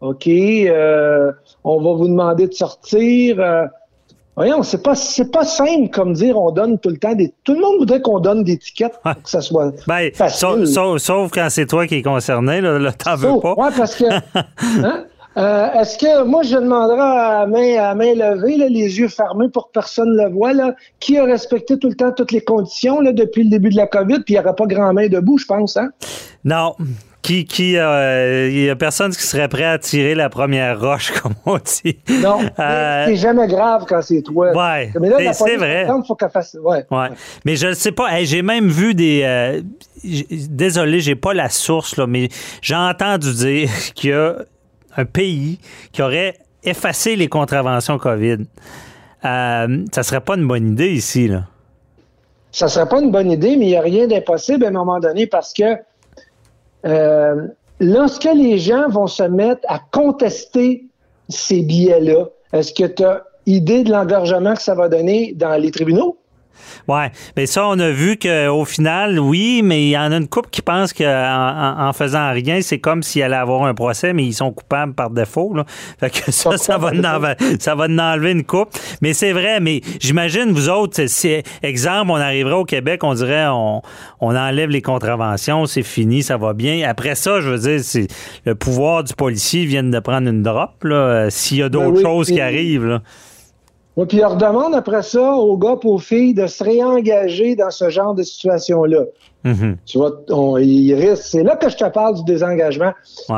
OK, 0.00 0.26
euh, 0.28 1.32
on 1.64 1.80
va 1.80 1.92
vous 1.94 2.08
demander 2.08 2.46
de 2.46 2.52
sortir. 2.52 3.40
Euh, 3.40 3.66
voyons, 4.36 4.62
c'est 4.62 4.82
pas 4.82 4.94
c'est 4.94 5.30
pas 5.30 5.44
simple 5.44 5.90
comme 5.90 6.12
dire 6.12 6.38
on 6.38 6.52
donne 6.52 6.78
tout 6.78 6.90
le 6.90 6.98
temps 6.98 7.14
des. 7.14 7.34
Tout 7.44 7.54
le 7.54 7.60
monde 7.60 7.78
voudrait 7.78 8.00
qu'on 8.00 8.20
donne 8.20 8.44
des 8.44 8.58
tickets 8.58 8.92
pour 9.02 9.22
que 9.22 9.28
ça 9.28 9.40
soit 9.40 9.72
ben, 9.86 10.12
facile. 10.14 10.66
Sauf, 10.66 11.30
quand 11.32 11.48
c'est 11.50 11.66
toi 11.66 11.86
qui 11.86 11.96
es 11.96 12.02
concerné, 12.02 12.60
là, 12.60 12.78
là 12.78 12.92
t'en 12.92 13.16
veux 13.16 13.40
pas. 13.40 13.54
Oui, 13.56 13.68
parce 13.76 13.94
que. 13.94 14.04
Hein, 14.84 15.04
euh, 15.36 15.80
est-ce 15.80 15.98
que 15.98 16.24
moi 16.24 16.42
je 16.42 16.56
demanderai 16.56 17.00
à 17.00 17.46
main, 17.46 17.76
à 17.78 17.94
main 17.94 18.12
levée, 18.14 18.56
les 18.56 18.98
yeux 18.98 19.08
fermés 19.08 19.48
pour 19.48 19.68
que 19.68 19.72
personne 19.72 20.16
ne 20.16 20.24
le 20.24 20.30
voit, 20.30 20.52
là, 20.52 20.74
qui 20.98 21.16
a 21.16 21.24
respecté 21.24 21.78
tout 21.78 21.88
le 21.88 21.94
temps 21.94 22.10
toutes 22.10 22.32
les 22.32 22.40
conditions 22.40 23.00
là, 23.00 23.12
depuis 23.12 23.44
le 23.44 23.50
début 23.50 23.68
de 23.68 23.76
la 23.76 23.86
COVID, 23.86 24.20
puis 24.24 24.34
il 24.34 24.38
n'y 24.38 24.40
aura 24.40 24.54
pas 24.54 24.66
grand 24.66 24.92
main 24.92 25.06
debout, 25.06 25.38
je 25.38 25.46
pense, 25.46 25.76
hein? 25.76 25.90
Non, 26.44 26.74
qui, 27.28 27.44
qui 27.44 27.76
euh, 27.76 28.48
il 28.48 28.64
y 28.64 28.70
a 28.70 28.76
personne 28.76 29.12
qui 29.12 29.22
serait 29.22 29.48
prêt 29.48 29.64
à 29.64 29.78
tirer 29.78 30.14
la 30.14 30.30
première 30.30 30.80
roche, 30.80 31.10
comme 31.22 31.34
on 31.44 31.58
dit. 31.58 31.98
Non, 32.22 32.38
euh, 32.58 33.04
c'est 33.06 33.16
jamais 33.16 33.46
grave 33.46 33.84
quand 33.86 34.00
c'est 34.00 34.22
toi. 34.22 34.52
Ouais, 34.52 34.90
c'est 35.34 35.56
vrai. 35.56 35.86
Faut 36.06 36.16
fasse, 36.32 36.56
ouais, 36.62 36.86
ouais. 36.90 37.08
Mais 37.44 37.56
je 37.56 37.66
ne 37.66 37.74
sais 37.74 37.92
pas. 37.92 38.22
j'ai 38.22 38.40
même 38.40 38.68
vu 38.68 38.94
des. 38.94 39.20
Euh, 39.24 39.60
désolé, 40.02 41.00
j'ai 41.00 41.16
pas 41.16 41.34
la 41.34 41.50
source 41.50 41.98
là, 41.98 42.06
mais 42.06 42.30
j'ai 42.62 42.76
entendu 42.76 43.34
dire 43.34 43.68
qu'il 43.94 44.10
y 44.10 44.12
a 44.14 44.36
un 44.96 45.04
pays 45.04 45.60
qui 45.92 46.00
aurait 46.00 46.34
effacé 46.64 47.14
les 47.14 47.28
contraventions 47.28 47.98
COVID. 47.98 48.38
Euh, 49.26 49.84
ça 49.92 50.02
serait 50.02 50.22
pas 50.22 50.36
une 50.36 50.48
bonne 50.48 50.72
idée 50.72 50.92
ici 50.92 51.28
là. 51.28 51.42
Ça 52.52 52.68
serait 52.68 52.88
pas 52.88 53.02
une 53.02 53.10
bonne 53.10 53.30
idée, 53.30 53.56
mais 53.58 53.66
il 53.66 53.68
n'y 53.68 53.76
a 53.76 53.82
rien 53.82 54.06
d'impossible 54.06 54.64
à 54.64 54.68
un 54.68 54.70
moment 54.70 54.98
donné 54.98 55.26
parce 55.26 55.52
que 55.52 55.76
euh, 56.86 57.46
lorsque 57.80 58.24
les 58.24 58.58
gens 58.58 58.88
vont 58.88 59.06
se 59.06 59.22
mettre 59.22 59.62
à 59.68 59.80
contester 59.92 60.86
ces 61.28 61.62
billets-là, 61.62 62.26
est-ce 62.52 62.72
que 62.72 62.84
tu 62.84 63.04
as 63.04 63.24
idée 63.46 63.84
de 63.84 63.90
l'engorgement 63.90 64.54
que 64.54 64.62
ça 64.62 64.74
va 64.74 64.88
donner 64.88 65.32
dans 65.34 65.60
les 65.60 65.70
tribunaux? 65.70 66.18
Oui, 66.88 67.02
mais 67.36 67.46
ça, 67.46 67.66
on 67.66 67.78
a 67.78 67.90
vu 67.90 68.18
qu'au 68.18 68.64
final, 68.64 69.18
oui, 69.18 69.62
mais 69.62 69.84
il 69.84 69.90
y 69.90 69.98
en 69.98 70.12
a 70.12 70.16
une 70.16 70.28
couple 70.28 70.50
qui 70.50 70.62
pense 70.62 70.92
qu'en 70.92 71.74
en, 71.78 71.92
faisant 71.92 72.32
rien, 72.32 72.60
c'est 72.62 72.78
comme 72.78 73.02
s'il 73.02 73.22
allait 73.22 73.36
avoir 73.36 73.64
un 73.64 73.74
procès, 73.74 74.12
mais 74.12 74.24
ils 74.24 74.32
sont 74.32 74.52
coupables 74.52 74.94
par 74.94 75.10
défaut. 75.10 75.54
Là. 75.54 75.64
Fait 76.00 76.10
que 76.10 76.30
ça, 76.30 76.56
ça 76.56 76.78
va, 76.78 76.88
enlever, 76.88 77.34
ça 77.58 77.74
va 77.74 77.84
en 77.84 77.98
enlever 77.98 78.32
une 78.32 78.44
coupe. 78.44 78.70
Mais 79.02 79.12
c'est 79.12 79.32
vrai, 79.32 79.60
mais 79.60 79.80
j'imagine, 80.00 80.52
vous 80.52 80.68
autres, 80.68 81.06
si, 81.06 81.42
exemple, 81.62 82.10
on 82.10 82.16
arriverait 82.16 82.54
au 82.54 82.64
Québec, 82.64 83.04
on 83.04 83.14
dirait, 83.14 83.46
on, 83.48 83.82
on 84.20 84.36
enlève 84.36 84.70
les 84.70 84.82
contraventions, 84.82 85.66
c'est 85.66 85.82
fini, 85.82 86.22
ça 86.22 86.36
va 86.36 86.52
bien. 86.52 86.88
Après 86.88 87.14
ça, 87.14 87.40
je 87.40 87.50
veux 87.50 87.58
dire, 87.58 87.80
c'est 87.82 88.08
le 88.44 88.54
pouvoir 88.54 89.04
du 89.04 89.14
policier 89.14 89.64
vient 89.64 89.82
de 89.82 89.98
prendre 90.00 90.28
une 90.28 90.42
drop, 90.42 90.84
là, 90.84 91.30
s'il 91.30 91.58
y 91.58 91.62
a 91.62 91.68
d'autres 91.68 92.02
ben 92.02 92.02
choses 92.02 92.28
qui 92.28 92.40
arrivent. 92.40 92.86
Là. 92.86 93.02
Oui, 93.98 94.06
puis 94.06 94.24
on 94.24 94.36
demande 94.36 94.76
après 94.76 95.02
ça 95.02 95.32
aux 95.32 95.56
gars 95.58 95.74
et 95.82 95.86
aux 95.88 95.98
filles 95.98 96.32
de 96.32 96.46
se 96.46 96.62
réengager 96.62 97.56
dans 97.56 97.72
ce 97.72 97.90
genre 97.90 98.14
de 98.14 98.22
situation-là. 98.22 99.06
Mm-hmm. 99.44 99.74
Tu 99.86 99.98
vois, 99.98 101.16
C'est 101.16 101.42
là 101.42 101.56
que 101.56 101.68
je 101.68 101.76
te 101.76 101.88
parle 101.88 102.14
du 102.14 102.22
désengagement. 102.22 102.92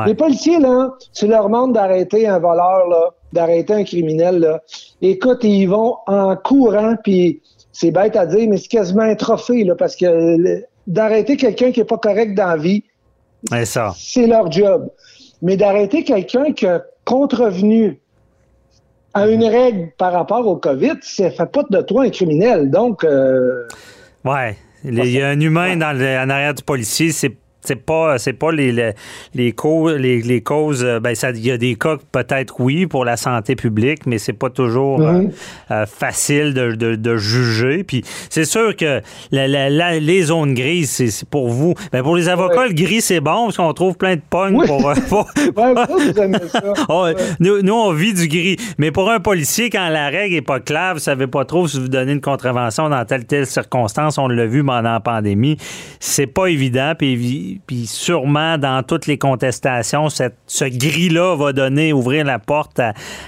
Les 0.05 0.13
policiers, 0.13 0.59
là, 0.59 0.91
tu 1.15 1.25
leur 1.25 1.45
demandes 1.45 1.73
d'arrêter 1.73 2.27
un 2.27 2.37
voleur, 2.37 2.87
là, 2.89 3.09
d'arrêter 3.33 3.73
un 3.73 3.83
criminel, 3.83 4.37
là. 4.37 4.61
Écoute, 5.01 5.39
ils 5.43 5.65
vont 5.65 5.95
en 6.05 6.35
courant, 6.35 6.93
puis 7.03 7.41
c'est 7.73 7.89
bête 7.89 8.15
à 8.15 8.27
dire, 8.27 8.47
mais 8.47 8.57
c'est 8.57 8.67
quasiment 8.67 9.01
un 9.01 9.15
trophée, 9.15 9.63
là, 9.63 9.73
parce 9.73 9.95
que 9.95 10.63
d'arrêter 10.85 11.37
quelqu'un 11.37 11.71
qui 11.71 11.79
n'est 11.79 11.87
pas 11.87 11.97
correct 11.97 12.35
dans 12.35 12.45
la 12.45 12.57
vie, 12.57 12.83
c'est 13.97 14.27
leur 14.27 14.51
job. 14.51 14.91
Mais 15.41 15.57
d'arrêter 15.57 16.03
quelqu'un 16.03 16.51
qui 16.51 16.67
a 16.67 16.83
contrevenu 17.03 17.99
à 19.13 19.27
une 19.27 19.43
règle 19.43 19.91
par 19.97 20.13
rapport 20.13 20.47
au 20.47 20.55
COVID, 20.55 20.95
ça 21.01 21.31
fait 21.31 21.51
pas 21.51 21.63
de 21.69 21.81
toi 21.81 22.03
un 22.03 22.09
criminel. 22.09 22.69
Donc. 22.69 23.03
Euh, 23.03 23.67
ouais. 24.25 24.55
Il 24.83 25.05
y 25.05 25.21
a 25.21 25.29
un 25.29 25.39
humain 25.39 25.77
dans 25.77 25.95
en 25.95 26.29
arrière 26.29 26.55
du 26.55 26.63
policier, 26.63 27.11
c'est 27.11 27.35
c'est 27.61 27.75
pas 27.75 28.17
c'est 28.17 28.33
pas 28.33 28.51
les, 28.51 28.71
les, 28.71 28.91
les, 29.33 29.51
causes 29.51 29.93
les, 29.93 30.41
causes 30.41 30.83
euh, 30.83 30.99
ben 30.99 31.13
il 31.35 31.45
y 31.45 31.51
a 31.51 31.57
des 31.57 31.75
cas 31.75 31.97
peut-être 32.11 32.59
oui 32.59 32.87
pour 32.87 33.05
la 33.05 33.17
santé 33.17 33.55
publique 33.55 34.05
mais 34.05 34.17
c'est 34.17 34.33
pas 34.33 34.49
toujours 34.49 35.01
euh, 35.01 35.13
mhm. 35.13 35.31
euh, 35.71 35.85
facile 35.85 36.53
de, 36.53 36.95
de, 36.95 37.17
juger. 37.17 37.83
Puis 37.83 38.03
c'est 38.29 38.45
sûr 38.45 38.75
que 38.75 39.01
les 39.31 40.21
zones 40.23 40.53
grises 40.53 40.89
c'est 40.89 41.29
pour 41.29 41.49
vous. 41.49 41.73
Ben 41.91 42.01
pour 42.03 42.15
les 42.15 42.29
avocats 42.29 42.67
le 42.67 42.73
gris 42.73 43.01
c'est 43.01 43.19
bon 43.19 43.45
parce 43.45 43.57
qu'on 43.57 43.73
trouve 43.73 43.95
plein 43.95 44.15
de 44.15 44.21
pognes 44.27 44.65
pour, 44.65 44.93
nous, 47.39 47.73
on 47.73 47.93
vit 47.93 48.13
du 48.13 48.27
gris. 48.27 48.57
Mais 48.77 48.91
pour 48.91 49.09
un 49.11 49.19
policier 49.19 49.69
quand 49.69 49.89
la 49.89 50.07
règle 50.09 50.35
est 50.35 50.41
pas 50.41 50.59
claire 50.59 50.93
vous 50.93 50.99
savez 50.99 51.27
pas 51.27 51.45
trop 51.45 51.67
si 51.67 51.79
vous 51.79 51.89
donnez 51.89 52.13
une 52.13 52.21
contravention 52.21 52.89
dans 52.89 53.05
telle 53.05 53.25
telle 53.25 53.45
circonstance 53.45 54.17
on 54.17 54.27
l'a 54.27 54.45
vu 54.45 54.63
pendant 54.63 54.93
la 54.93 54.99
pandémie 54.99 55.57
c'est 55.99 56.27
pas 56.27 56.47
évident. 56.47 56.93
Puis 56.97 57.50
puis, 57.65 57.87
sûrement 57.87 58.57
dans 58.57 58.83
toutes 58.83 59.07
les 59.07 59.17
contestations, 59.17 60.09
cette, 60.09 60.35
ce 60.47 60.65
gris-là 60.65 61.35
va 61.35 61.53
donner, 61.53 61.93
ouvrir 61.93 62.25
la 62.25 62.39
porte 62.39 62.79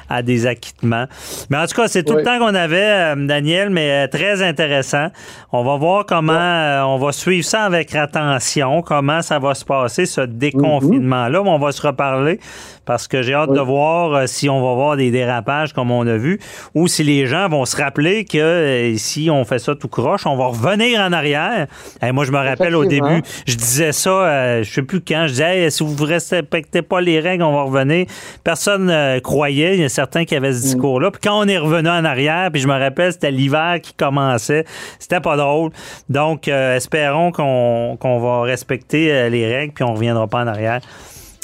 à, 0.10 0.22
des 0.22 0.46
acquittements. 0.46 1.06
Mais 1.50 1.58
en 1.58 1.65
tout 1.65 1.75
cas, 1.75 1.88
c'est 1.88 2.03
tout 2.03 2.15
le 2.15 2.24
temps 2.24 2.39
qu'on 2.39 2.56
avait, 2.56 3.15
euh, 3.15 3.27
Daniel, 3.27 3.70
mais 3.70 4.06
euh, 4.06 4.08
très 4.08 4.42
intéressant. 4.42 5.08
On 5.51 5.63
va 5.63 5.77
voir 5.77 6.06
comment, 6.06 6.34
euh, 6.34 6.82
on 6.84 6.98
va 6.98 7.12
suivre 7.12 7.46
ça 7.46 7.63
avec 7.63 7.96
attention, 7.96 8.82
comment 8.82 9.22
ça 9.22 9.39
va 9.39 9.53
se 9.53 9.65
passer, 9.65 10.06
ce 10.06 10.22
déconfinement-là. 10.22 11.42
On 11.42 11.60
va 11.60 11.72
se 11.72 11.82
reparler 11.82 12.39
parce 12.86 13.08
que 13.08 13.22
j'ai 13.22 13.34
hâte 13.34 13.52
de 13.52 13.60
voir 13.60 14.28
si 14.28 14.50
on 14.50 14.63
va 14.63 14.75
voir 14.75 14.98
des 14.98 15.10
dérapages 15.10 15.74
comme 15.74 15.90
on 15.90 16.06
a 16.06 16.18
vu 16.18 16.40
ou 16.75 16.88
si 16.88 17.04
les 17.04 17.25
gens 17.25 17.50
vont 17.50 17.66
se 17.66 17.75
rappeler 17.75 18.25
que 18.25 18.94
si 18.98 19.30
on 19.32 19.44
fait 19.44 19.60
ça 19.60 19.75
tout 19.75 19.88
croche, 19.88 20.25
on 20.25 20.36
va 20.36 20.48
revenir 20.48 21.00
en 21.00 21.12
arrière. 21.12 21.68
Et 22.02 22.12
moi, 22.12 22.25
je 22.25 22.32
me 22.32 22.38
rappelle 22.38 22.75
au 22.75 22.86
début, 22.86 23.22
je 23.48 23.56
disais 23.56 23.92
ça 23.92 24.04
ça, 24.04 24.63
je 24.63 24.72
sais 24.72 24.82
plus 24.82 25.02
quand. 25.02 25.25
Je 25.28 25.32
disais, 25.32 25.70
si 25.70 25.84
vous 25.84 25.96
ne 25.96 26.08
respectez 26.08 26.82
pas 26.82 27.02
les 27.02 27.20
règles, 27.20 27.44
on 27.44 27.54
va 27.54 27.63
revenir. 27.63 28.06
Personne 28.44 28.86
ne 28.86 29.20
croyait. 29.20 29.75
Il 29.75 29.82
y 29.82 29.86
a 29.86 29.90
certains 29.90 30.25
qui 30.25 30.36
avaient 30.36 30.54
ce 30.54 30.60
mm. 30.60 30.62
discours-là. 30.62 31.12
Puis 31.12 31.22
quand 31.24 31.40
on 31.40 31.48
est 31.48 31.58
revenu 31.58 31.90
en 31.90 32.04
arrière, 32.04 32.50
puis 32.52 32.62
je 32.62 32.68
me 32.68 32.78
rappelle, 32.78 33.13
c'était 33.13 33.32
l'hiver 33.32 33.80
qui 33.82 33.94
commençait. 33.94 34.66
C'était 35.00 35.22
pas 35.22 35.38
drôle. 35.38 35.72
Donc, 36.10 36.48
espérons 36.48 37.32
qu'on 37.32 38.20
va 38.20 38.42
respecter 38.42 39.30
les 39.30 39.54
règles, 39.54 39.74
puis 39.74 39.84
on 39.84 39.94
reviendra 39.94 40.28
pas 40.28 40.44
en 40.44 40.48
arrière. 40.48 40.82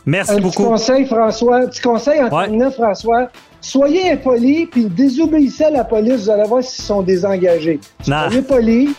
Merci 0.06 0.32
un 0.32 0.38
beaucoup. 0.38 0.64
Petit 0.64 0.70
conseil, 0.70 1.06
François. 1.06 1.68
Petit 1.68 1.82
conseil 1.82 2.22
en 2.22 2.30
terminant, 2.30 2.72
François. 2.72 3.30
Soyez 3.62 4.12
impoli, 4.12 4.66
puis 4.68 4.86
désobéissez 4.86 5.66
à 5.66 5.72
la 5.72 5.84
police. 5.84 6.24
Vous 6.24 6.30
allez 6.30 6.48
voir 6.48 6.64
s'ils 6.64 6.84
sont 6.84 7.02
désengagés. 7.02 7.80
Soyez 8.02 8.42
poli, 8.42 8.96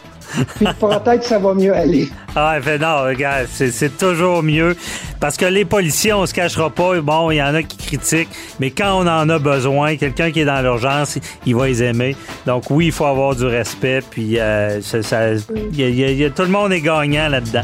puis 0.57 0.67
peut-être 0.81 1.21
que 1.21 1.25
ça 1.25 1.39
va 1.39 1.55
mieux 1.55 1.75
aller. 1.75 2.09
Ah, 2.37 2.59
fait 2.61 2.79
non, 2.79 3.05
regarde, 3.05 3.47
c'est 3.51 3.97
toujours 3.97 4.43
mieux. 4.43 4.77
Parce 5.19 5.37
que 5.37 5.47
les 5.47 5.65
policiers, 5.65 6.13
on 6.13 6.27
se 6.27 6.35
cachera 6.35 6.71
pas. 6.71 7.01
Bon, 7.01 7.31
il 7.31 7.37
y 7.37 7.43
en 7.43 7.55
a 7.55 7.63
qui 7.63 7.77
critiquent, 7.77 8.29
mais 8.59 8.71
quand 8.71 9.03
on 9.03 9.07
en 9.07 9.29
a 9.29 9.39
besoin, 9.39 9.97
quelqu'un 9.97 10.31
qui 10.31 10.41
est 10.41 10.45
dans 10.45 10.63
l'urgence, 10.63 11.19
il 11.47 11.57
va 11.57 11.67
les 11.67 11.83
aimer. 11.83 12.17
Donc 12.47 12.65
oui, 12.71 12.87
il 12.87 12.93
faut 12.93 13.07
avoir 13.07 13.35
du 13.35 13.47
respect, 13.47 14.01
puis 14.09 14.39
euh, 14.39 14.81
ça, 14.83 14.99
tout 15.01 16.43
le 16.43 16.49
monde 16.49 16.73
est 16.73 16.81
gagnant 16.81 17.29
là-dedans. 17.29 17.63